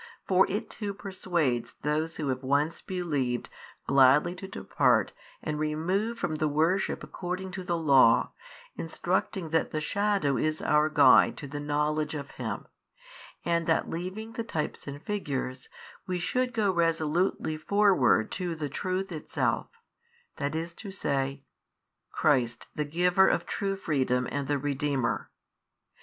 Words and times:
For 0.25 0.49
it 0.49 0.67
too 0.71 0.95
persuades 0.95 1.75
those 1.83 2.15
who 2.17 2.29
have 2.29 2.41
once 2.41 2.81
believed 2.81 3.49
gladly 3.85 4.33
to 4.37 4.47
depart 4.47 5.13
and 5.43 5.59
remove 5.59 6.17
from 6.17 6.37
the 6.37 6.47
worship 6.47 7.03
according 7.03 7.51
to 7.51 7.63
the 7.63 7.77
law, 7.77 8.31
instructing 8.75 9.49
that 9.49 9.69
the 9.69 9.79
shadow 9.79 10.37
is 10.37 10.59
our 10.59 10.89
guide 10.89 11.37
to 11.37 11.47
the 11.47 11.59
knowledge 11.59 12.15
of 12.15 12.31
Him, 12.31 12.65
and 13.45 13.67
that 13.67 13.91
leaving 13.91 14.33
the 14.33 14.43
types 14.43 14.87
and 14.87 14.99
figures, 15.03 15.69
we 16.07 16.17
should 16.17 16.51
go 16.51 16.71
resolutely 16.71 17.55
forward 17.55 18.31
to 18.31 18.55
the 18.55 18.69
Truth 18.69 19.11
Itself, 19.11 19.67
i. 20.39 20.47
e., 20.47 21.45
Christ 22.11 22.67
the 22.73 22.85
Giver 22.85 23.27
of 23.27 23.45
true 23.45 23.75
freedom 23.75 24.27
and 24.31 24.47
the 24.47 24.57
Redeemer. 24.57 25.29